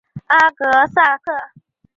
[0.27, 0.63] 阿格
[0.95, 1.31] 萨克。